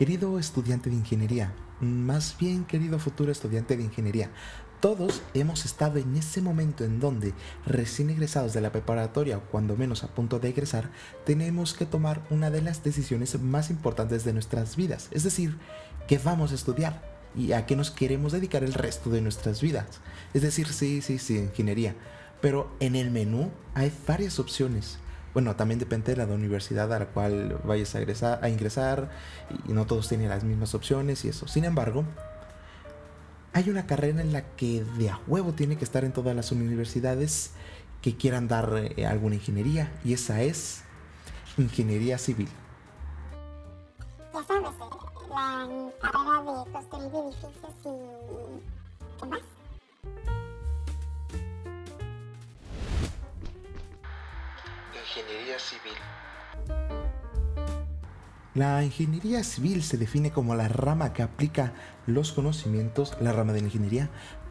Querido 0.00 0.38
estudiante 0.38 0.88
de 0.88 0.96
ingeniería, 0.96 1.52
más 1.78 2.34
bien 2.40 2.64
querido 2.64 2.98
futuro 2.98 3.30
estudiante 3.30 3.76
de 3.76 3.82
ingeniería, 3.82 4.30
todos 4.80 5.20
hemos 5.34 5.66
estado 5.66 5.98
en 5.98 6.16
ese 6.16 6.40
momento 6.40 6.84
en 6.84 7.00
donde, 7.00 7.34
recién 7.66 8.08
egresados 8.08 8.54
de 8.54 8.62
la 8.62 8.72
preparatoria 8.72 9.36
o 9.36 9.42
cuando 9.42 9.76
menos 9.76 10.02
a 10.02 10.08
punto 10.08 10.38
de 10.38 10.48
egresar, 10.48 10.90
tenemos 11.26 11.74
que 11.74 11.84
tomar 11.84 12.22
una 12.30 12.48
de 12.48 12.62
las 12.62 12.82
decisiones 12.82 13.38
más 13.42 13.68
importantes 13.68 14.24
de 14.24 14.32
nuestras 14.32 14.74
vidas, 14.74 15.08
es 15.10 15.22
decir, 15.22 15.58
qué 16.08 16.16
vamos 16.16 16.52
a 16.52 16.54
estudiar 16.54 17.02
y 17.36 17.52
a 17.52 17.66
qué 17.66 17.76
nos 17.76 17.90
queremos 17.90 18.32
dedicar 18.32 18.64
el 18.64 18.72
resto 18.72 19.10
de 19.10 19.20
nuestras 19.20 19.60
vidas. 19.60 20.00
Es 20.32 20.40
decir, 20.40 20.68
sí, 20.68 21.02
sí, 21.02 21.18
sí, 21.18 21.36
ingeniería. 21.36 21.94
Pero 22.40 22.74
en 22.80 22.96
el 22.96 23.10
menú 23.10 23.50
hay 23.74 23.92
varias 24.06 24.38
opciones. 24.38 24.98
Bueno, 25.32 25.54
también 25.54 25.78
depende 25.78 26.14
de 26.14 26.26
la 26.26 26.32
universidad 26.32 26.92
a 26.92 26.98
la 26.98 27.06
cual 27.06 27.60
vayas 27.64 27.94
a 27.94 28.00
ingresar, 28.00 28.40
a 28.42 28.48
ingresar 28.48 29.10
y 29.68 29.72
no 29.72 29.86
todos 29.86 30.08
tienen 30.08 30.28
las 30.28 30.42
mismas 30.42 30.74
opciones 30.74 31.24
y 31.24 31.28
eso. 31.28 31.46
Sin 31.46 31.64
embargo, 31.64 32.04
hay 33.52 33.70
una 33.70 33.86
carrera 33.86 34.20
en 34.20 34.32
la 34.32 34.42
que 34.56 34.84
de 34.98 35.10
a 35.10 35.20
huevo 35.26 35.52
tiene 35.52 35.76
que 35.76 35.84
estar 35.84 36.04
en 36.04 36.12
todas 36.12 36.34
las 36.34 36.50
universidades 36.52 37.52
que 38.02 38.16
quieran 38.16 38.48
dar 38.48 38.72
eh, 38.96 39.06
alguna 39.06 39.36
ingeniería 39.36 39.92
y 40.04 40.14
esa 40.14 40.42
es 40.42 40.82
ingeniería 41.58 42.18
civil. 42.18 42.48
Ya 44.32 44.42
sabes, 44.44 44.70
la 45.28 45.90
carrera 46.00 46.64
de 46.64 46.72
construir 46.72 47.10
edificios 47.14 47.74
y... 47.84 48.49
Ingeniería 55.20 55.58
civil. 55.58 55.92
La 58.54 58.82
ingeniería 58.82 59.44
civil 59.44 59.82
se 59.82 59.98
define 59.98 60.30
como 60.30 60.54
la 60.54 60.68
rama 60.68 61.12
que 61.12 61.22
aplica 61.22 61.72
los 62.06 62.32
conocimientos, 62.32 63.16
la 63.20 63.32
rama 63.32 63.52
de 63.52 63.60
la 63.60 63.66
ingeniería, 63.66 64.08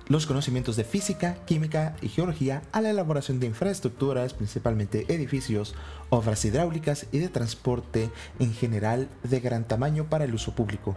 los 0.08 0.26
conocimientos 0.26 0.76
de 0.76 0.84
física, 0.84 1.36
química 1.46 1.96
y 2.02 2.10
geología 2.10 2.62
a 2.72 2.82
la 2.82 2.92
elaboración 2.92 3.40
de 3.40 3.48
infraestructuras, 3.48 4.34
principalmente 4.34 5.06
edificios, 5.08 5.76
obras 6.10 6.46
hidráulicas 6.46 7.08
y 7.12 7.20
de 7.20 7.30
transporte 7.30 8.12
en 8.40 8.54
general 8.54 9.10
de 9.24 9.40
gran 9.40 9.68
tamaño 9.68 10.10
para 10.10 10.26
el 10.26 10.34
uso 10.34 10.54
público. 10.54 10.96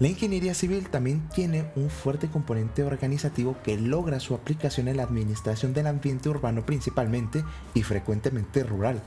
La 0.00 0.08
ingeniería 0.08 0.54
civil 0.54 0.88
también 0.88 1.28
tiene 1.28 1.70
un 1.76 1.88
fuerte 1.88 2.28
componente 2.28 2.82
organizativo 2.82 3.56
que 3.62 3.78
logra 3.78 4.18
su 4.18 4.34
aplicación 4.34 4.88
en 4.88 4.96
la 4.96 5.04
administración 5.04 5.72
del 5.72 5.86
ambiente 5.86 6.28
urbano 6.28 6.66
principalmente 6.66 7.44
y 7.74 7.84
frecuentemente 7.84 8.64
rural. 8.64 9.00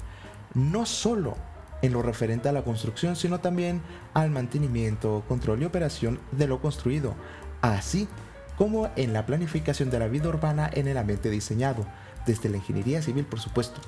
No 0.54 0.86
solo 0.86 1.36
en 1.82 1.92
lo 1.92 2.02
referente 2.02 2.48
a 2.48 2.54
la 2.54 2.64
construcción, 2.64 3.18
sino 3.18 3.40
también 3.40 3.82
al 4.14 4.30
mantenimiento, 4.30 5.26
control 5.28 5.62
y 5.62 5.66
operación 5.66 6.20
de 6.32 6.48
lo 6.48 6.62
construido, 6.62 7.16
así 7.62 8.08
como 8.58 8.90
en 8.96 9.12
la 9.12 9.26
planificación 9.26 9.90
de 9.90 10.00
la 10.00 10.08
vida 10.08 10.30
urbana 10.30 10.70
en 10.74 10.88
el 10.88 10.98
ambiente 10.98 11.30
diseñado, 11.30 11.86
desde 12.26 12.48
la 12.48 12.58
ingeniería 12.58 13.02
civil 13.02 13.26
por 13.26 13.42
supuesto. 13.42 13.82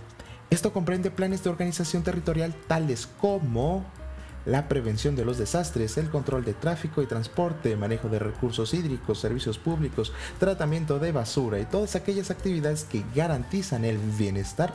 Esto 0.49 0.73
comprende 0.73 1.11
planes 1.11 1.43
de 1.43 1.49
organización 1.49 2.03
territorial 2.03 2.53
tales 2.67 3.07
como 3.19 3.85
la 4.45 4.67
prevención 4.67 5.15
de 5.15 5.25
los 5.25 5.37
desastres, 5.37 5.97
el 5.97 6.09
control 6.09 6.45
de 6.45 6.53
tráfico 6.53 7.01
y 7.01 7.05
transporte, 7.07 7.75
manejo 7.75 8.09
de 8.09 8.19
recursos 8.19 8.73
hídricos, 8.73 9.19
servicios 9.19 9.57
públicos, 9.57 10.13
tratamiento 10.39 10.99
de 10.99 11.11
basura 11.11 11.59
y 11.59 11.65
todas 11.65 11.95
aquellas 11.95 12.31
actividades 12.31 12.83
que 12.83 13.03
garantizan 13.15 13.85
el 13.85 13.97
bienestar 13.97 14.73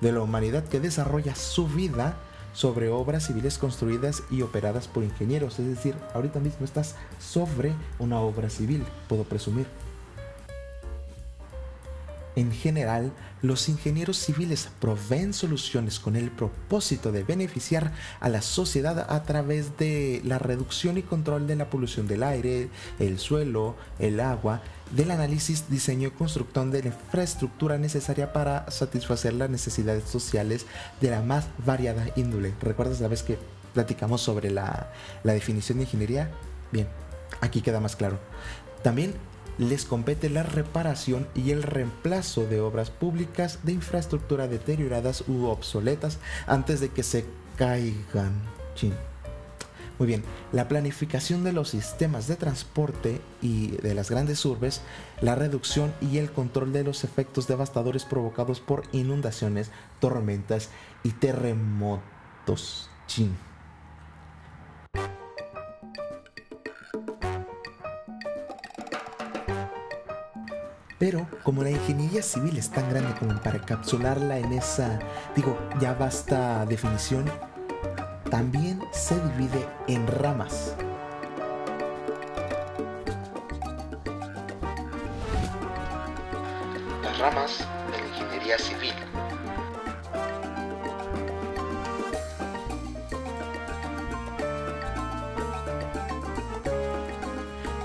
de 0.00 0.12
la 0.12 0.22
humanidad 0.22 0.64
que 0.64 0.80
desarrolla 0.80 1.34
su 1.34 1.66
vida 1.66 2.16
sobre 2.52 2.88
obras 2.88 3.26
civiles 3.26 3.58
construidas 3.58 4.22
y 4.30 4.42
operadas 4.42 4.88
por 4.88 5.04
ingenieros. 5.04 5.58
Es 5.58 5.66
decir, 5.66 5.94
ahorita 6.14 6.40
mismo 6.40 6.64
estás 6.64 6.96
sobre 7.18 7.72
una 7.98 8.20
obra 8.20 8.50
civil, 8.50 8.84
puedo 9.08 9.24
presumir. 9.24 9.66
En 12.40 12.52
general, 12.52 13.12
los 13.42 13.68
ingenieros 13.68 14.16
civiles 14.16 14.70
proveen 14.80 15.34
soluciones 15.34 16.00
con 16.00 16.16
el 16.16 16.30
propósito 16.30 17.12
de 17.12 17.22
beneficiar 17.22 17.92
a 18.18 18.30
la 18.30 18.40
sociedad 18.40 19.12
a 19.12 19.22
través 19.24 19.76
de 19.76 20.22
la 20.24 20.38
reducción 20.38 20.96
y 20.96 21.02
control 21.02 21.46
de 21.46 21.56
la 21.56 21.68
polución 21.68 22.08
del 22.08 22.22
aire, 22.22 22.70
el 22.98 23.18
suelo, 23.18 23.76
el 23.98 24.20
agua, 24.20 24.62
del 24.90 25.10
análisis, 25.10 25.68
diseño 25.68 26.08
y 26.08 26.12
construcción 26.12 26.70
de 26.70 26.84
la 26.84 26.88
infraestructura 26.88 27.76
necesaria 27.76 28.32
para 28.32 28.70
satisfacer 28.70 29.34
las 29.34 29.50
necesidades 29.50 30.04
sociales 30.08 30.64
de 31.02 31.10
la 31.10 31.20
más 31.20 31.44
variada 31.66 32.06
índole. 32.16 32.54
¿Recuerdas 32.62 33.02
la 33.02 33.08
vez 33.08 33.22
que 33.22 33.36
platicamos 33.74 34.22
sobre 34.22 34.50
la, 34.50 34.90
la 35.24 35.34
definición 35.34 35.76
de 35.76 35.84
ingeniería? 35.84 36.30
Bien, 36.72 36.88
aquí 37.42 37.60
queda 37.60 37.80
más 37.80 37.96
claro. 37.96 38.18
También 38.82 39.12
les 39.60 39.84
compete 39.84 40.30
la 40.30 40.42
reparación 40.42 41.28
y 41.34 41.50
el 41.50 41.62
reemplazo 41.62 42.46
de 42.46 42.60
obras 42.60 42.90
públicas 42.90 43.58
de 43.62 43.72
infraestructura 43.72 44.48
deterioradas 44.48 45.24
u 45.28 45.44
obsoletas 45.44 46.18
antes 46.46 46.80
de 46.80 46.88
que 46.88 47.02
se 47.02 47.26
caigan. 47.56 48.32
Muy 49.98 50.06
bien, 50.06 50.24
la 50.52 50.66
planificación 50.66 51.44
de 51.44 51.52
los 51.52 51.68
sistemas 51.68 52.26
de 52.26 52.36
transporte 52.36 53.20
y 53.42 53.72
de 53.72 53.94
las 53.94 54.10
grandes 54.10 54.42
urbes, 54.46 54.80
la 55.20 55.34
reducción 55.34 55.92
y 56.00 56.16
el 56.16 56.32
control 56.32 56.72
de 56.72 56.82
los 56.82 57.04
efectos 57.04 57.46
devastadores 57.46 58.06
provocados 58.06 58.60
por 58.60 58.84
inundaciones, 58.92 59.70
tormentas 60.00 60.70
y 61.04 61.10
terremotos. 61.10 62.88
Chin. 63.06 63.49
Pero 71.00 71.26
como 71.42 71.62
la 71.62 71.70
ingeniería 71.70 72.22
civil 72.22 72.58
es 72.58 72.68
tan 72.68 72.90
grande 72.90 73.14
como 73.18 73.34
para 73.40 73.56
encapsularla 73.56 74.38
en 74.38 74.52
esa, 74.52 74.98
digo, 75.34 75.58
ya 75.80 75.94
basta 75.94 76.66
definición, 76.66 77.24
también 78.30 78.78
se 78.92 79.18
divide 79.30 79.66
en 79.88 80.06
ramas. 80.06 80.76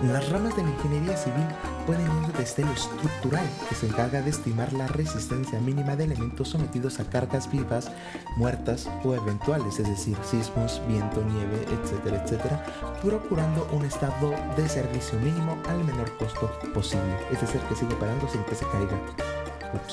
Las 0.03 0.29
ramas 0.29 0.55
de 0.55 0.63
la 0.63 0.69
ingeniería 0.69 1.15
civil 1.15 1.45
pueden 1.85 2.05
ir 2.23 2.33
desde 2.33 2.63
estructural, 2.63 3.47
que 3.69 3.75
se 3.75 3.87
encarga 3.87 4.21
de 4.21 4.29
estimar 4.29 4.73
la 4.73 4.87
resistencia 4.87 5.59
mínima 5.59 5.95
de 5.95 6.03
elementos 6.03 6.49
sometidos 6.49 6.99
a 6.99 7.05
cargas 7.05 7.49
vivas, 7.49 7.89
muertas 8.35 8.89
o 9.03 9.15
eventuales, 9.15 9.79
es 9.79 9.87
decir, 9.87 10.17
sismos, 10.23 10.81
viento, 10.87 11.23
nieve, 11.23 11.65
etcétera, 11.71 12.21
etcétera, 12.23 12.65
procurando 13.01 13.67
un 13.71 13.85
estado 13.85 14.33
de 14.57 14.67
servicio 14.67 15.17
mínimo 15.19 15.57
al 15.69 15.83
menor 15.85 16.15
costo 16.17 16.51
posible, 16.73 17.17
es 17.31 17.39
decir, 17.39 17.61
que 17.61 17.75
siga 17.75 17.97
parando 17.97 18.27
sin 18.27 18.43
que 18.43 18.55
se 18.55 18.65
caiga. 18.65 18.99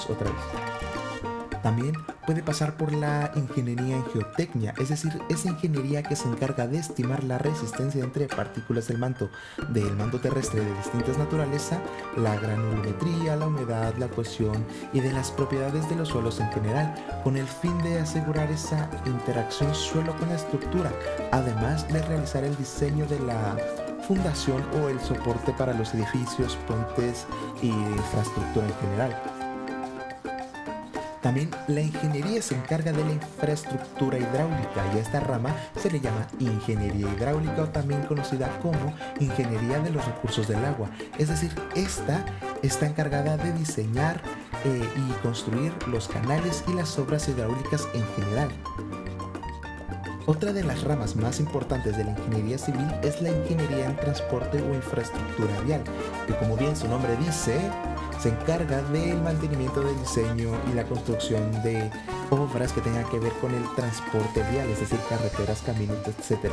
Otra 0.09 0.31
vez. 0.31 0.72
También 1.63 1.95
puede 2.27 2.43
pasar 2.43 2.77
por 2.77 2.93
la 2.93 3.31
ingeniería 3.37 3.97
en 3.97 4.05
geotecnia, 4.07 4.75
es 4.79 4.89
decir, 4.89 5.13
esa 5.29 5.49
ingeniería 5.49 6.03
que 6.03 6.17
se 6.17 6.29
encarga 6.29 6.67
de 6.67 6.79
estimar 6.79 7.23
la 7.25 7.39
resistencia 7.39 8.03
entre 8.03 8.27
partículas 8.27 8.89
del 8.89 8.99
manto, 8.99 9.31
del 9.69 9.95
manto 9.97 10.21
terrestre 10.21 10.65
de 10.65 10.75
distintas 10.75 11.19
naturaleza, 11.19 11.81
la 12.17 12.37
granulometría, 12.37 13.37
la 13.37 13.47
humedad, 13.47 13.95
la 13.99 14.09
cohesión 14.09 14.65
y 14.93 15.01
de 15.01 15.13
las 15.13 15.31
propiedades 15.31 15.89
de 15.89 15.97
los 15.97 16.09
suelos 16.09 16.41
en 16.41 16.51
general, 16.51 16.95
con 17.23 17.37
el 17.37 17.47
fin 17.47 17.77
de 17.79 18.01
asegurar 18.01 18.51
esa 18.51 18.91
interacción 19.07 19.75
suelo 19.75 20.17
con 20.17 20.29
la 20.29 20.37
estructura, 20.37 20.93
además 21.31 21.87
de 21.89 22.03
realizar 22.03 22.45
el 22.45 22.57
diseño 22.57 23.07
de 23.07 23.21
la 23.21 23.57
fundación 24.03 24.65
o 24.83 24.89
el 24.89 25.01
soporte 25.01 25.53
para 25.53 25.73
los 25.73 25.95
edificios, 25.95 26.59
puentes 26.67 27.27
y 27.63 27.69
infraestructura 27.69 28.67
en 28.67 28.75
general. 28.75 29.32
También 31.23 31.51
la 31.69 31.81
ingeniería 31.81 32.43
se 32.43 32.57
encarga 32.57 32.93
de 32.93 33.05
la 33.05 33.13
infraestructura 33.13 34.19
hidráulica 34.19 34.85
y 34.93 34.99
a 34.99 35.01
esta 35.01 35.21
rama 35.21 35.55
se 35.81 35.91
le 35.91 36.01
llama 36.01 36.27
ingeniería 36.41 37.09
hidráulica 37.13 37.63
o 37.63 37.69
también 37.69 38.03
conocida 38.03 38.49
como 38.61 38.93
ingeniería 39.21 39.79
de 39.79 39.91
los 39.91 40.05
recursos 40.05 40.49
del 40.49 40.65
agua. 40.65 40.91
Es 41.19 41.29
decir, 41.29 41.53
esta 41.77 42.27
está 42.63 42.87
encargada 42.87 43.37
de 43.37 43.53
diseñar 43.53 44.21
eh, 44.65 44.89
y 44.97 45.13
construir 45.23 45.73
los 45.87 46.09
canales 46.09 46.65
y 46.67 46.73
las 46.75 46.99
obras 46.99 47.29
hidráulicas 47.29 47.87
en 47.95 48.05
general. 48.17 48.51
Otra 50.27 50.53
de 50.53 50.63
las 50.63 50.85
ramas 50.85 51.17
más 51.17 51.41
importantes 51.41 51.97
de 51.97 52.05
la 52.05 52.11
ingeniería 52.13 52.57
civil 52.57 52.87
es 53.03 53.21
la 53.21 53.31
ingeniería 53.31 53.87
en 53.87 53.97
transporte 53.97 54.63
o 54.63 54.75
infraestructura 54.75 55.61
vial, 55.67 55.83
que 56.29 56.37
como 56.37 56.57
bien 56.57 56.77
su 56.77 56.87
nombre 56.87 57.17
dice, 57.17 57.59
se 58.23 58.29
encarga 58.29 58.81
del 58.83 59.21
mantenimiento 59.21 59.81
del 59.81 59.99
diseño 59.99 60.53
y 60.71 60.75
la 60.75 60.85
construcción 60.85 61.51
de 61.65 61.91
obras 62.31 62.73
que 62.73 62.81
tengan 62.81 63.05
que 63.11 63.19
ver 63.19 63.33
con 63.41 63.53
el 63.53 63.65
transporte 63.75 64.45
vial, 64.53 64.71
es 64.71 64.79
decir, 64.79 65.01
carreteras, 65.09 65.61
caminos, 65.63 65.99
etc. 66.07 66.53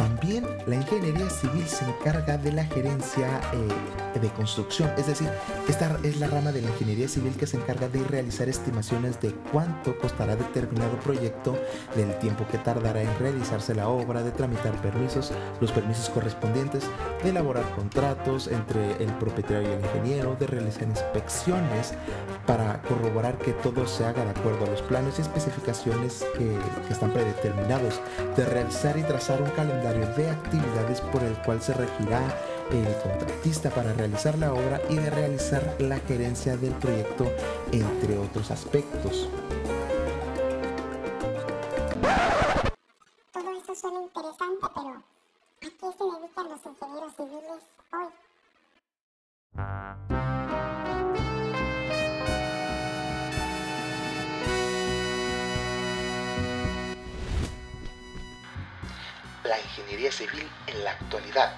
También 0.00 0.46
la 0.66 0.76
ingeniería 0.76 1.28
civil 1.28 1.68
se 1.68 1.84
encarga 1.84 2.38
de 2.38 2.52
la 2.52 2.64
gerencia 2.64 3.38
eh, 3.52 4.18
de 4.18 4.30
construcción, 4.30 4.90
es 4.96 5.08
decir, 5.08 5.28
esta 5.68 5.98
es 6.02 6.18
la 6.18 6.26
rama 6.26 6.52
de 6.52 6.62
la 6.62 6.70
ingeniería 6.70 7.06
civil 7.06 7.34
que 7.38 7.46
se 7.46 7.58
encarga 7.58 7.86
de 7.86 8.02
realizar 8.04 8.48
estimaciones 8.48 9.20
de 9.20 9.34
cuánto 9.52 9.98
costará 9.98 10.36
determinado 10.36 10.98
proyecto, 11.00 11.54
del 11.94 12.18
tiempo 12.18 12.46
que 12.50 12.56
tardará 12.56 13.02
en 13.02 13.18
realizarse 13.18 13.74
la 13.74 13.90
obra, 13.90 14.22
de 14.22 14.30
tramitar 14.30 14.72
permisos, 14.80 15.32
los 15.60 15.70
permisos 15.70 16.08
correspondientes, 16.08 16.84
de 17.22 17.28
elaborar 17.28 17.68
contratos 17.76 18.48
entre 18.48 18.92
el 19.04 19.12
propietario 19.18 19.68
y 19.68 19.72
el 19.72 19.80
ingeniero, 19.80 20.34
de 20.40 20.46
realizar 20.46 20.84
inspecciones 20.84 21.92
para 22.46 22.80
corroborar 22.88 23.36
que 23.36 23.52
todo 23.52 23.86
se 23.86 24.06
haga 24.06 24.24
de 24.24 24.30
acuerdo 24.30 24.64
a 24.64 24.70
los 24.70 24.80
planos 24.80 25.18
y 25.18 25.20
especificaciones 25.20 26.24
que, 26.38 26.56
que 26.86 26.92
están 26.94 27.12
predeterminados, 27.12 28.00
de 28.34 28.46
realizar 28.46 28.96
y 28.96 29.02
trazar 29.02 29.42
un 29.42 29.50
calendario 29.50 29.89
de 29.92 30.30
actividades 30.30 31.00
por 31.00 31.22
el 31.22 31.34
cual 31.38 31.60
se 31.60 31.74
regirá 31.74 32.22
el 32.70 32.86
contratista 33.02 33.70
para 33.70 33.92
realizar 33.92 34.38
la 34.38 34.52
obra 34.52 34.80
y 34.88 34.96
de 34.96 35.10
realizar 35.10 35.76
la 35.80 35.98
gerencia 35.98 36.56
del 36.56 36.72
proyecto, 36.74 37.30
entre 37.72 38.16
otros 38.18 38.50
aspectos. 38.50 39.28
La 59.50 59.60
ingeniería 59.60 60.12
civil 60.12 60.46
en 60.68 60.84
la 60.84 60.92
actualidad. 60.92 61.56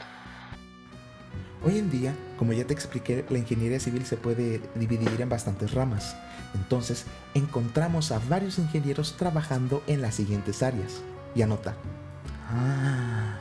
Hoy 1.63 1.77
en 1.77 1.91
día, 1.91 2.15
como 2.39 2.55
ya 2.55 2.67
te 2.67 2.73
expliqué, 2.73 3.27
la 3.29 3.37
ingeniería 3.37 3.79
civil 3.81 4.07
se 4.07 4.17
puede 4.17 4.63
dividir 4.77 5.21
en 5.21 5.29
bastantes 5.29 5.75
ramas. 5.75 6.17
Entonces, 6.55 7.05
encontramos 7.35 8.11
a 8.11 8.19
varios 8.31 8.59
ingenieros 8.59 9.19
trabajando 9.19 9.83
en 9.87 10.01
las 10.01 10.15
siguientes 10.15 10.63
áreas. 10.63 11.03
Y 11.35 11.43
anota. 11.43 11.75
Ah. 12.49 13.39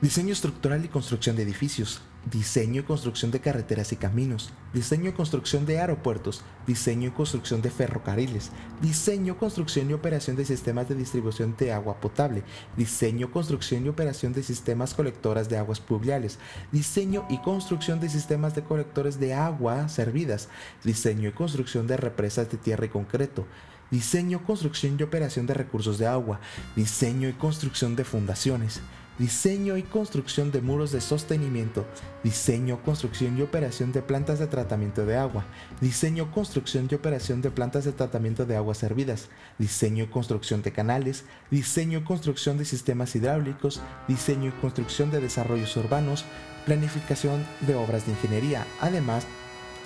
Diseño 0.00 0.32
estructural 0.32 0.84
y 0.84 0.88
construcción 0.88 1.34
de 1.34 1.42
edificios, 1.42 2.02
diseño 2.30 2.80
y 2.80 2.84
construcción 2.84 3.30
de 3.30 3.40
carreteras 3.40 3.92
y 3.92 3.96
caminos, 3.96 4.52
diseño 4.74 5.10
y 5.10 5.12
construcción 5.12 5.64
de 5.64 5.78
aeropuertos, 5.78 6.42
diseño 6.66 7.08
y 7.08 7.12
construcción 7.12 7.62
de 7.62 7.70
ferrocarriles, 7.70 8.50
diseño, 8.82 9.38
construcción 9.38 9.88
y 9.88 9.92
operación 9.92 10.36
de 10.36 10.44
sistemas 10.44 10.88
de 10.88 10.96
distribución 10.96 11.54
de 11.56 11.72
agua 11.72 12.00
potable, 12.00 12.42
diseño, 12.76 13.30
construcción 13.30 13.86
y 13.86 13.88
operación 13.88 14.32
de 14.32 14.42
sistemas 14.42 14.94
colectoras 14.94 15.48
de 15.48 15.58
aguas 15.58 15.80
pluviales, 15.80 16.38
diseño 16.72 17.24
y 17.28 17.38
construcción 17.38 18.00
de 18.00 18.08
sistemas 18.08 18.54
de 18.54 18.64
colectores 18.64 19.20
de 19.20 19.32
agua 19.32 19.88
servidas, 19.88 20.48
diseño 20.82 21.28
y 21.28 21.32
construcción 21.32 21.86
de 21.86 21.96
represas 21.96 22.50
de 22.50 22.58
tierra 22.58 22.86
y 22.86 22.88
concreto, 22.88 23.46
diseño, 23.90 24.44
construcción 24.44 24.96
y 24.98 25.02
operación 25.04 25.46
de 25.46 25.54
recursos 25.54 25.96
de 25.98 26.08
agua, 26.08 26.40
diseño 26.74 27.28
y 27.28 27.34
construcción 27.34 27.94
de 27.94 28.04
fundaciones, 28.04 28.80
diseño 29.18 29.76
y 29.76 29.82
construcción 29.82 30.52
de 30.52 30.60
muros 30.60 30.92
de 30.92 31.00
sostenimiento, 31.00 31.86
diseño, 32.22 32.82
construcción 32.82 33.38
y 33.38 33.42
operación 33.42 33.92
de 33.92 34.02
plantas 34.02 34.38
de 34.38 34.46
tratamiento 34.46 35.06
de 35.06 35.16
agua, 35.16 35.46
diseño, 35.80 36.30
construcción 36.30 36.88
y 36.90 36.94
operación 36.94 37.42
de 37.42 37.50
plantas 37.50 37.84
de 37.84 37.92
tratamiento 37.92 38.44
de 38.44 38.56
aguas 38.56 38.78
servidas, 38.78 39.28
diseño 39.58 40.04
y 40.04 40.08
construcción 40.08 40.62
de 40.62 40.72
canales, 40.72 41.24
diseño 41.50 42.00
y 42.00 42.04
construcción 42.04 42.58
de 42.58 42.64
sistemas 42.64 43.14
hidráulicos, 43.16 43.80
diseño 44.08 44.48
y 44.48 44.60
construcción 44.60 45.10
de 45.10 45.20
desarrollos 45.20 45.76
urbanos, 45.76 46.24
planificación 46.66 47.46
de 47.66 47.74
obras 47.74 48.06
de 48.06 48.12
ingeniería. 48.12 48.66
Además, 48.80 49.26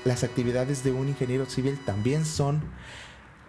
las 0.05 0.25
actividades 0.25 0.83
de 0.83 0.93
un 0.93 1.09
ingeniero 1.09 1.47
civil 1.47 1.79
también 1.85 2.25
son 2.25 2.63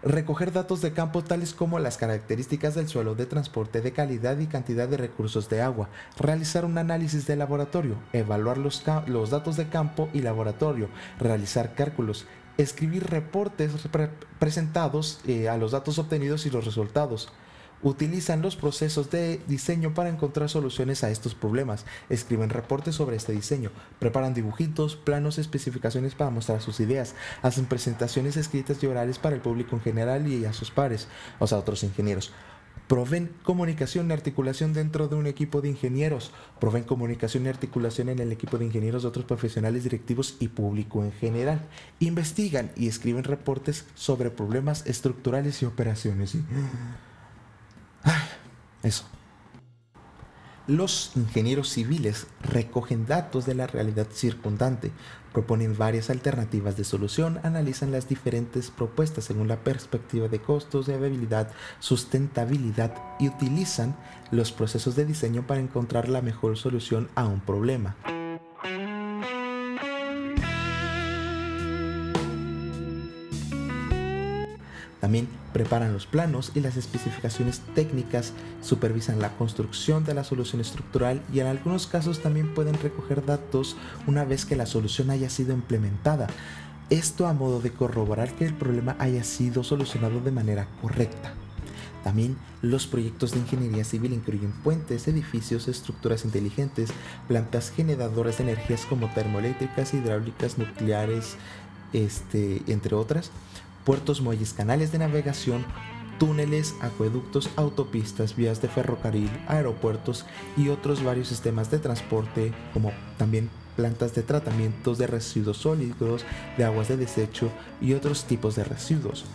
recoger 0.03 0.51
datos 0.51 0.81
de 0.81 0.93
campo 0.93 1.23
tales 1.23 1.53
como 1.53 1.79
las 1.79 1.97
características 1.97 2.75
del 2.75 2.87
suelo 2.87 3.15
de 3.15 3.25
transporte 3.25 3.81
de 3.81 3.91
calidad 3.91 4.37
y 4.39 4.47
cantidad 4.47 4.87
de 4.87 4.97
recursos 4.97 5.49
de 5.49 5.61
agua, 5.61 5.89
realizar 6.17 6.65
un 6.65 6.77
análisis 6.77 7.27
de 7.27 7.35
laboratorio, 7.35 7.95
evaluar 8.13 8.57
los, 8.57 8.83
los 9.07 9.29
datos 9.29 9.57
de 9.57 9.69
campo 9.69 10.09
y 10.13 10.21
laboratorio, 10.21 10.89
realizar 11.19 11.75
cálculos, 11.75 12.25
escribir 12.57 13.07
reportes 13.07 13.71
presentados 14.39 15.21
eh, 15.27 15.49
a 15.49 15.57
los 15.57 15.71
datos 15.71 15.99
obtenidos 15.99 16.45
y 16.45 16.49
los 16.49 16.65
resultados, 16.65 17.31
utilizan 17.83 18.41
los 18.41 18.55
procesos 18.55 19.09
de 19.09 19.39
diseño 19.47 19.93
para 19.93 20.09
encontrar 20.09 20.49
soluciones 20.49 21.03
a 21.03 21.09
estos 21.09 21.35
problemas, 21.35 21.85
escriben 22.09 22.49
reportes 22.49 22.95
sobre 22.95 23.15
este 23.15 23.33
diseño, 23.33 23.71
preparan 23.99 24.33
dibujitos, 24.33 24.95
planos, 24.95 25.37
especificaciones 25.37 26.15
para 26.15 26.29
mostrar 26.29 26.61
sus 26.61 26.79
ideas, 26.79 27.15
hacen 27.41 27.65
presentaciones 27.65 28.37
escritas 28.37 28.81
y 28.83 28.87
orales 28.87 29.19
para 29.19 29.35
el 29.35 29.41
público 29.41 29.75
en 29.75 29.81
general 29.81 30.27
y 30.27 30.45
a 30.45 30.53
sus 30.53 30.71
pares, 30.71 31.07
o 31.39 31.47
sea, 31.47 31.57
otros 31.57 31.83
ingenieros. 31.83 32.31
Proveen 32.87 33.31
comunicación 33.43 34.09
y 34.09 34.13
articulación 34.13 34.73
dentro 34.73 35.07
de 35.07 35.15
un 35.15 35.25
equipo 35.25 35.61
de 35.61 35.69
ingenieros. 35.69 36.33
Proveen 36.59 36.83
comunicación 36.83 37.45
y 37.45 37.49
articulación 37.49 38.09
en 38.09 38.19
el 38.19 38.33
equipo 38.33 38.57
de 38.57 38.65
ingenieros 38.65 39.03
de 39.03 39.07
otros 39.07 39.23
profesionales 39.23 39.83
directivos 39.83 40.35
y 40.41 40.49
público 40.49 41.01
en 41.01 41.13
general. 41.13 41.69
Investigan 41.99 42.69
y 42.75 42.89
escriben 42.89 43.23
reportes 43.23 43.85
sobre 43.95 44.29
problemas 44.29 44.85
estructurales 44.87 45.61
y 45.61 45.65
operaciones. 45.65 46.35
Eso. 48.83 49.05
Los 50.67 51.11
ingenieros 51.15 51.69
civiles 51.69 52.27
recogen 52.43 53.07
datos 53.07 53.45
de 53.45 53.55
la 53.55 53.65
realidad 53.67 54.07
circundante, 54.11 54.91
proponen 55.33 55.77
varias 55.77 56.09
alternativas 56.09 56.77
de 56.77 56.83
solución, 56.83 57.39
analizan 57.43 57.91
las 57.91 58.07
diferentes 58.07 58.69
propuestas 58.69 59.25
según 59.25 59.47
la 59.47 59.63
perspectiva 59.63 60.27
de 60.27 60.39
costos, 60.39 60.85
de 60.85 60.97
viabilidad, 60.97 61.51
sustentabilidad 61.79 62.93
y 63.19 63.27
utilizan 63.27 63.95
los 64.29 64.51
procesos 64.51 64.95
de 64.95 65.05
diseño 65.05 65.47
para 65.47 65.59
encontrar 65.59 66.07
la 66.07 66.21
mejor 66.21 66.57
solución 66.57 67.09
a 67.15 67.25
un 67.25 67.41
problema. 67.41 67.95
También 75.01 75.27
preparan 75.51 75.93
los 75.93 76.05
planos 76.05 76.51
y 76.53 76.61
las 76.61 76.77
especificaciones 76.77 77.61
técnicas, 77.73 78.33
supervisan 78.61 79.19
la 79.19 79.35
construcción 79.35 80.05
de 80.05 80.13
la 80.13 80.23
solución 80.23 80.61
estructural 80.61 81.23
y 81.33 81.39
en 81.39 81.47
algunos 81.47 81.87
casos 81.87 82.21
también 82.21 82.53
pueden 82.53 82.75
recoger 82.75 83.25
datos 83.25 83.75
una 84.05 84.23
vez 84.23 84.45
que 84.45 84.55
la 84.55 84.67
solución 84.67 85.09
haya 85.09 85.29
sido 85.29 85.53
implementada. 85.53 86.27
Esto 86.91 87.25
a 87.25 87.33
modo 87.33 87.61
de 87.61 87.71
corroborar 87.71 88.31
que 88.35 88.45
el 88.45 88.53
problema 88.53 88.95
haya 88.99 89.23
sido 89.23 89.63
solucionado 89.63 90.21
de 90.21 90.31
manera 90.31 90.67
correcta. 90.81 91.33
También 92.03 92.37
los 92.61 92.85
proyectos 92.85 93.31
de 93.31 93.39
ingeniería 93.39 93.83
civil 93.83 94.13
incluyen 94.13 94.51
puentes, 94.51 95.07
edificios, 95.07 95.67
estructuras 95.67 96.25
inteligentes, 96.25 96.91
plantas 97.27 97.71
generadoras 97.71 98.37
de 98.37 98.43
energías 98.43 98.85
como 98.85 99.07
termoeléctricas, 99.13 99.93
hidráulicas, 99.93 100.57
nucleares, 100.57 101.37
este, 101.93 102.61
entre 102.67 102.95
otras, 102.95 103.31
puertos, 103.85 104.21
muelles, 104.21 104.53
canales 104.53 104.91
de 104.91 104.99
navegación, 104.99 105.65
túneles, 106.19 106.75
acueductos, 106.81 107.49
autopistas, 107.55 108.35
vías 108.35 108.61
de 108.61 108.67
ferrocarril, 108.67 109.31
aeropuertos 109.47 110.25
y 110.55 110.69
otros 110.69 111.03
varios 111.03 111.27
sistemas 111.27 111.71
de 111.71 111.79
transporte, 111.79 112.53
como 112.73 112.91
también 113.17 113.49
plantas 113.75 114.13
de 114.13 114.21
tratamientos 114.21 114.97
de 114.97 115.07
residuos 115.07 115.57
sólidos, 115.57 116.23
de 116.57 116.63
aguas 116.63 116.89
de 116.89 116.97
desecho 116.97 117.49
y 117.81 117.93
otros 117.93 118.25
tipos 118.25 118.55
de 118.55 118.63
residuos. 118.63 119.25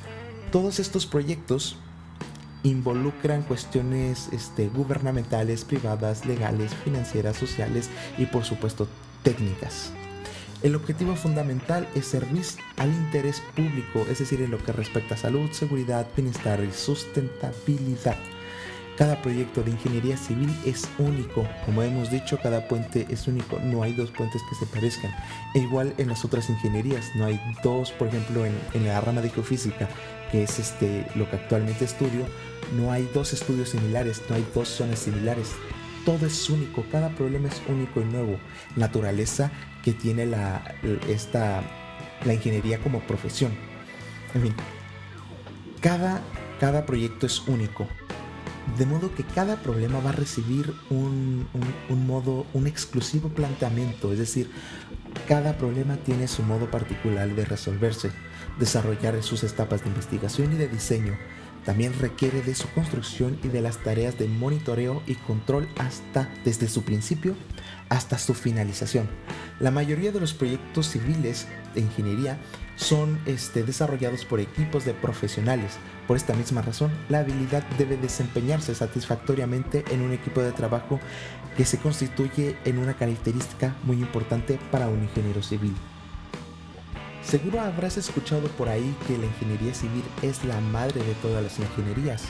Todos 0.52 0.78
estos 0.78 1.06
proyectos 1.06 1.76
involucran 2.62 3.42
cuestiones 3.42 4.28
este, 4.32 4.68
gubernamentales, 4.68 5.64
privadas, 5.64 6.26
legales, 6.26 6.74
financieras, 6.84 7.36
sociales 7.36 7.90
y 8.18 8.26
por 8.26 8.44
supuesto 8.44 8.86
técnicas. 9.22 9.92
El 10.62 10.75
objetivo 10.75 11.14
fundamental 11.16 11.86
es 11.94 12.06
servir 12.06 12.44
al 12.78 12.88
interés 12.88 13.42
público, 13.54 14.06
es 14.10 14.18
decir, 14.18 14.40
en 14.40 14.50
lo 14.50 14.58
que 14.58 14.72
respecta 14.72 15.14
a 15.14 15.18
salud, 15.18 15.50
seguridad, 15.52 16.06
bienestar 16.16 16.62
y 16.64 16.72
sustentabilidad. 16.72 18.16
Cada 18.96 19.20
proyecto 19.20 19.62
de 19.62 19.72
ingeniería 19.72 20.16
civil 20.16 20.50
es 20.64 20.88
único. 20.98 21.46
Como 21.66 21.82
hemos 21.82 22.10
dicho, 22.10 22.38
cada 22.42 22.66
puente 22.66 23.06
es 23.10 23.28
único. 23.28 23.58
No 23.58 23.82
hay 23.82 23.92
dos 23.92 24.10
puentes 24.10 24.40
que 24.48 24.54
se 24.54 24.64
parezcan. 24.72 25.14
E 25.54 25.58
igual 25.58 25.92
en 25.98 26.08
las 26.08 26.25
otras 26.25 26.48
ingenierías. 26.48 27.04
No 27.14 27.26
hay 27.26 27.38
dos, 27.62 27.92
por 27.92 28.08
ejemplo, 28.08 28.46
en, 28.46 28.86
la 28.86 28.98
rama 29.02 29.20
de 29.20 29.28
geofísica, 29.28 29.86
que 30.32 30.44
es 30.44 30.58
este, 30.58 31.06
lo 31.14 31.28
que 31.28 31.36
actualmente 31.36 31.84
estudio, 31.84 32.25
no 32.75 32.90
hay 32.90 33.06
dos 33.12 33.34
estudios 33.34 33.68
similares, 33.68 34.22
no 34.30 34.36
hay 34.36 34.46
dos 34.54 34.68
zonas 34.68 35.00
similares 35.00 35.52
todo 36.06 36.25
es 36.25 36.48
único, 36.48 36.84
cada 36.92 37.10
problema 37.10 37.48
es 37.48 37.60
único 37.68 38.00
y 38.00 38.04
nuevo. 38.04 38.38
Naturaleza 38.76 39.50
que 39.86 39.92
tiene 39.92 40.26
la, 40.26 40.74
esta, 41.08 41.62
la 42.24 42.34
ingeniería 42.34 42.80
como 42.80 42.98
profesión. 43.02 43.52
Cada, 45.80 46.20
cada 46.58 46.84
proyecto 46.84 47.24
es 47.26 47.46
único. 47.46 47.86
De 48.76 48.84
modo 48.84 49.14
que 49.14 49.22
cada 49.22 49.62
problema 49.62 50.00
va 50.00 50.10
a 50.10 50.12
recibir 50.12 50.74
un, 50.90 51.46
un, 51.88 52.06
modo, 52.08 52.46
un 52.52 52.66
exclusivo 52.66 53.28
planteamiento, 53.28 54.12
es 54.12 54.18
decir, 54.18 54.50
cada 55.28 55.56
problema 55.56 55.96
tiene 55.98 56.26
su 56.26 56.42
modo 56.42 56.68
particular 56.68 57.28
de 57.36 57.44
resolverse, 57.44 58.10
desarrollar 58.58 59.22
sus 59.22 59.44
etapas 59.44 59.84
de 59.84 59.90
investigación 59.90 60.52
y 60.52 60.56
de 60.56 60.66
diseño. 60.66 61.16
También 61.64 61.94
requiere 62.00 62.42
de 62.42 62.56
su 62.56 62.68
construcción 62.70 63.38
y 63.44 63.48
de 63.48 63.60
las 63.60 63.78
tareas 63.78 64.18
de 64.18 64.26
monitoreo 64.26 65.04
y 65.06 65.14
control 65.14 65.68
hasta 65.78 66.28
desde 66.44 66.66
su 66.66 66.82
principio 66.82 67.36
hasta 67.88 68.18
su 68.18 68.34
finalización. 68.34 69.08
La 69.58 69.70
mayoría 69.70 70.12
de 70.12 70.20
los 70.20 70.34
proyectos 70.34 70.88
civiles 70.88 71.48
de 71.75 71.80
ingeniería 71.80 72.38
son 72.76 73.18
este, 73.25 73.64
desarrollados 73.64 74.26
por 74.26 74.38
equipos 74.38 74.84
de 74.84 74.92
profesionales. 74.92 75.78
Por 76.06 76.18
esta 76.18 76.34
misma 76.34 76.60
razón, 76.60 76.90
la 77.08 77.20
habilidad 77.20 77.64
debe 77.78 77.96
desempeñarse 77.96 78.75
satisfactoriamente 78.75 79.82
en 79.90 80.02
un 80.02 80.12
equipo 80.12 80.42
de 80.42 80.52
trabajo 80.52 81.00
que 81.56 81.64
se 81.64 81.78
constituye 81.78 82.56
en 82.66 82.78
una 82.78 82.94
característica 82.94 83.75
muy 83.84 83.96
importante 83.96 84.58
para 84.70 84.88
un 84.88 85.02
ingeniero 85.02 85.42
civil. 85.42 85.75
Seguro 87.22 87.60
habrás 87.60 87.96
escuchado 87.96 88.48
por 88.48 88.68
ahí 88.68 88.94
que 89.08 89.16
la 89.16 89.25
ingeniería 89.25 89.72
civil 89.72 90.04
es 90.20 90.44
la 90.44 90.60
madre 90.60 91.02
de 91.02 91.14
todas 91.14 91.42
las 91.42 91.58
ingenierías, 91.58 92.25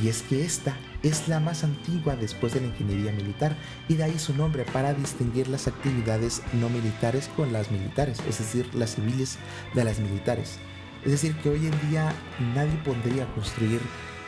y 0.00 0.08
es 0.08 0.22
que 0.22 0.44
esta 0.44 0.76
es 1.02 1.28
la 1.28 1.40
más 1.40 1.64
antigua 1.64 2.16
después 2.16 2.54
de 2.54 2.60
la 2.60 2.68
ingeniería 2.68 3.12
militar 3.12 3.56
y 3.88 3.94
de 3.94 4.04
ahí 4.04 4.18
su 4.18 4.34
nombre 4.34 4.64
para 4.72 4.94
distinguir 4.94 5.48
las 5.48 5.68
actividades 5.68 6.42
no 6.54 6.68
militares 6.68 7.28
con 7.36 7.52
las 7.52 7.70
militares, 7.70 8.20
es 8.28 8.38
decir, 8.38 8.72
las 8.74 8.94
civiles 8.94 9.38
de 9.74 9.84
las 9.84 9.98
militares. 9.98 10.58
Es 11.04 11.10
decir, 11.10 11.34
que 11.36 11.50
hoy 11.50 11.66
en 11.66 11.90
día 11.90 12.12
nadie 12.54 12.76
podría 12.84 13.26
construir 13.34 13.80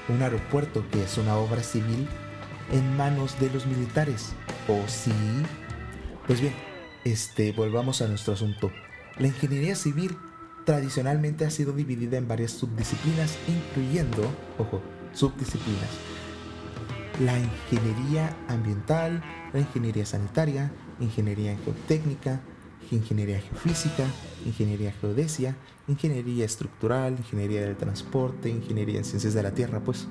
un 0.08 0.22
aeropuerto 0.22 0.84
que 0.90 1.02
es 1.04 1.16
una 1.18 1.36
obra 1.36 1.62
civil 1.62 2.08
en 2.72 2.96
manos 2.96 3.38
de 3.40 3.50
los 3.50 3.66
militares. 3.66 4.32
¿O 4.68 4.82
sí? 4.88 5.12
Pues 6.26 6.40
bien, 6.40 6.54
este, 7.04 7.52
volvamos 7.52 8.02
a 8.02 8.08
nuestro 8.08 8.34
asunto. 8.34 8.72
La 9.18 9.28
ingeniería 9.28 9.76
civil 9.76 10.16
tradicionalmente 10.64 11.44
ha 11.44 11.50
sido 11.50 11.72
dividida 11.72 12.16
en 12.16 12.26
varias 12.26 12.52
subdisciplinas, 12.52 13.36
incluyendo, 13.46 14.22
ojo, 14.58 14.82
subdisciplinas, 15.14 15.90
la 17.24 17.38
ingeniería 17.38 18.36
ambiental, 18.48 19.22
la 19.52 19.60
ingeniería 19.60 20.04
sanitaria, 20.04 20.72
ingeniería 21.00 21.56
geotécnica, 21.64 22.40
ingeniería 22.90 23.40
geofísica, 23.40 24.04
ingeniería 24.44 24.92
geodesia, 24.92 25.56
ingeniería 25.88 26.44
estructural, 26.44 27.16
ingeniería 27.16 27.62
del 27.62 27.76
transporte, 27.76 28.48
ingeniería 28.48 28.98
en 28.98 29.04
ciencias 29.04 29.34
de 29.34 29.42
la 29.42 29.52
tierra, 29.52 29.80
pues. 29.80 30.06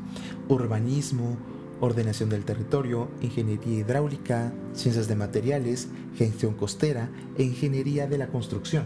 Urbanismo, 0.48 1.38
ordenación 1.80 2.30
del 2.30 2.46
territorio, 2.46 3.10
ingeniería 3.22 3.80
hidráulica, 3.80 4.54
ciencias 4.74 5.08
de 5.08 5.16
materiales, 5.16 5.90
gestión 6.16 6.54
costera 6.54 7.10
e 7.38 7.44
ingeniería 7.44 8.08
de 8.08 8.18
la 8.18 8.28
construcción. 8.28 8.86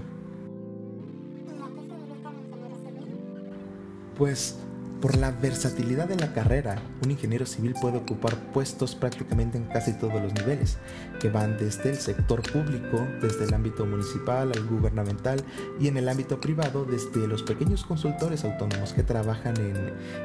Pues 4.18 4.58
por 5.02 5.16
la 5.16 5.32
versatilidad 5.32 6.08
de 6.08 6.16
la 6.16 6.34
carrera, 6.34 6.82
un 7.04 7.12
ingeniero 7.12 7.46
civil 7.46 7.76
puede 7.80 7.98
ocupar 7.98 8.36
puestos 8.52 8.96
prácticamente 8.96 9.58
en 9.58 9.66
casi 9.66 9.94
todos 9.94 10.22
los 10.22 10.34
niveles, 10.34 10.78
que 11.20 11.30
van 11.30 11.58
desde 11.58 11.90
el 11.90 11.98
sector 11.98 12.42
público, 12.42 13.06
desde 13.22 13.46
el 13.46 13.54
ámbito 13.54 13.86
municipal 13.86 14.52
al 14.54 14.66
gubernamental 14.66 15.44
y 15.80 15.88
en 15.88 15.98
el 15.98 16.10
ámbito 16.10 16.42
privado, 16.42 16.86
desde 16.86 17.28
los 17.28 17.44
pequeños 17.44 17.84
consultores 17.86 18.44
autónomos 18.44 18.94
que 18.94 19.04
trabajan 19.04 19.56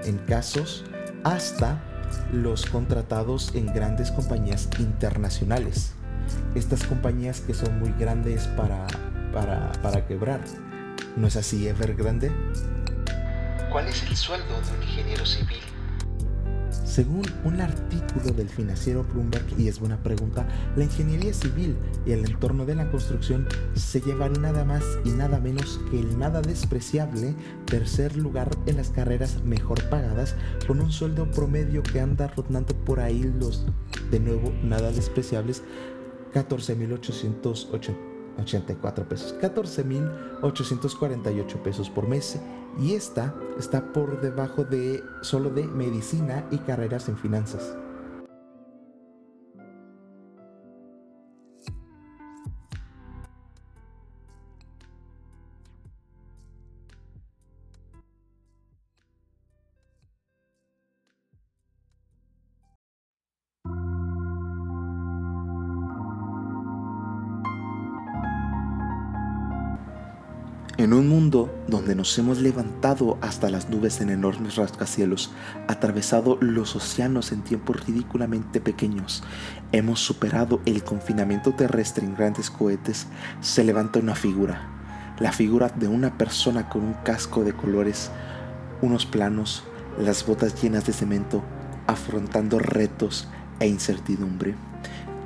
en, 0.05 0.19
casos 0.26 0.85
hasta 1.25 1.83
los 2.33 2.67
contratados 2.67 3.55
en 3.55 3.67
grandes 3.67 4.11
compañías 4.11 4.69
internacionales. 4.79 5.93
Estas 6.55 6.85
compañías 6.85 7.41
que 7.41 7.55
son 7.55 7.79
muy 7.79 7.93
grandes 7.99 8.47
para, 8.49 8.87
para, 9.33 9.73
para 9.83 10.07
quebrar. 10.07 10.41
¿No 11.17 11.26
es 11.26 11.37
así, 11.37 11.69
Evergrande? 11.69 12.31
¿Cuál 13.73 13.88
es 13.88 14.02
el 14.02 14.14
sueldo 14.14 14.61
de 14.61 14.76
un 14.76 14.83
ingeniero 14.83 15.25
civil? 15.25 15.62
Según 16.85 17.23
un 17.43 17.59
artículo 17.59 18.35
del 18.35 18.50
financiero 18.50 19.02
Bloomberg, 19.02 19.59
y 19.59 19.69
es 19.69 19.81
buena 19.81 20.02
pregunta, 20.02 20.47
la 20.76 20.85
ingeniería 20.85 21.33
civil 21.33 21.79
y 22.05 22.12
el 22.12 22.26
entorno 22.26 22.67
de 22.67 22.75
la 22.75 22.91
construcción 22.91 23.49
se 23.75 24.02
llevan 24.02 24.35
nada 24.43 24.67
más 24.67 24.85
y 25.07 25.11
nada 25.12 25.41
menos 25.41 25.81
que 25.91 26.00
el 26.00 26.19
nada 26.19 26.43
despreciable 26.43 27.35
tercer 27.64 28.19
lugar 28.19 28.50
en 28.67 28.76
las 28.76 28.91
carreras 28.91 29.43
mejor 29.43 29.88
pagadas, 29.88 30.37
con 30.67 30.83
un 30.83 30.93
sueldo 30.93 31.31
promedio 31.31 31.83
que 31.83 31.99
anda 31.99 32.29
rotando 32.29 32.75
por 32.85 33.00
ahí 33.00 33.23
los, 33.41 33.64
de 34.11 34.21
nuevo, 34.21 34.52
nada 34.62 34.93
despreciables, 34.93 35.62
14.880 36.35 38.12
84 38.38 39.09
pesos, 39.09 39.35
14.848 39.41 41.62
pesos 41.62 41.91
por 41.91 42.09
mes 42.09 42.38
y 42.79 42.95
esta 42.95 43.35
está 43.59 43.93
por 43.93 44.21
debajo 44.21 44.64
de 44.64 45.02
solo 45.21 45.50
de 45.50 45.64
medicina 45.64 46.45
y 46.50 46.59
carreras 46.59 47.09
en 47.09 47.17
finanzas. 47.17 47.76
En 70.83 70.93
un 70.93 71.09
mundo 71.09 71.49
donde 71.69 71.95
nos 71.95 72.19
hemos 72.19 72.41
levantado 72.41 73.17
hasta 73.21 73.49
las 73.51 73.71
nubes 73.71 74.01
en 74.01 74.11
enormes 74.11 74.57
rascacielos, 74.57 75.31
atravesado 75.69 76.39
los 76.41 76.75
océanos 76.75 77.31
en 77.31 77.43
tiempos 77.43 77.87
ridículamente 77.87 78.61
pequeños, 78.61 79.23
hemos 79.71 80.01
superado 80.01 80.61
el 80.67 80.83
confinamiento 80.83 81.53
terrestre 81.53 82.05
en 82.05 82.17
grandes 82.17 82.51
cohetes, 82.51 83.07
se 83.41 83.62
levanta 83.62 84.01
una 84.01 84.17
figura, 84.17 84.67
la 85.21 85.31
figura 85.31 85.69
de 85.69 85.87
una 85.87 86.19
persona 86.19 86.69
con 86.69 86.83
un 86.83 86.95
casco 87.05 87.45
de 87.45 87.53
colores, 87.53 88.11
unos 88.81 89.07
planos, 89.07 89.62
las 90.01 90.27
botas 90.27 90.61
llenas 90.61 90.85
de 90.85 90.95
cemento, 90.95 91.45
afrontando 91.87 92.59
retos 92.59 93.29
e 93.61 93.69
incertidumbre. 93.69 94.57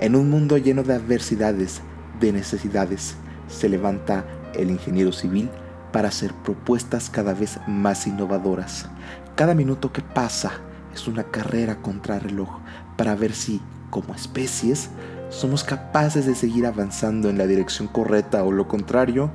En 0.00 0.16
un 0.16 0.28
mundo 0.28 0.58
lleno 0.58 0.82
de 0.82 0.92
adversidades, 0.92 1.80
de 2.20 2.34
necesidades, 2.34 3.16
se 3.48 3.70
levanta 3.70 4.26
el 4.56 4.70
ingeniero 4.70 5.12
civil 5.12 5.50
para 5.92 6.08
hacer 6.08 6.34
propuestas 6.34 7.10
cada 7.10 7.34
vez 7.34 7.58
más 7.66 8.06
innovadoras. 8.06 8.88
Cada 9.34 9.54
minuto 9.54 9.92
que 9.92 10.02
pasa 10.02 10.52
es 10.92 11.08
una 11.08 11.24
carrera 11.24 11.76
contra 11.76 12.18
reloj 12.18 12.48
para 12.96 13.14
ver 13.14 13.32
si, 13.32 13.60
como 13.90 14.14
especies, 14.14 14.90
somos 15.28 15.64
capaces 15.64 16.26
de 16.26 16.34
seguir 16.34 16.66
avanzando 16.66 17.28
en 17.28 17.38
la 17.38 17.46
dirección 17.46 17.88
correcta 17.88 18.44
o 18.44 18.52
lo 18.52 18.68
contrario, 18.68 19.30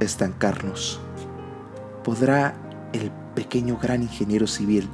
estancarnos. 0.00 1.00
¿Podrá 2.04 2.54
el 2.92 3.10
pequeño 3.34 3.76
gran 3.76 4.02
ingeniero 4.02 4.46
civil 4.46 4.88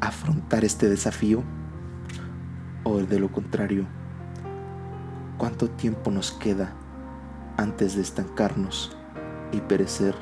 afrontar 0.00 0.64
este 0.64 0.88
desafío? 0.88 1.42
¿O 2.84 2.98
de 2.98 3.18
lo 3.18 3.32
contrario? 3.32 3.86
¿Cuánto 5.38 5.68
tiempo 5.68 6.10
nos 6.10 6.32
queda 6.32 6.72
antes 7.56 7.96
de 7.96 8.02
estancarnos 8.02 8.96
y 9.52 9.60
perecer 9.60 10.14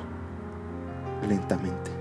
lentamente. 1.27 1.94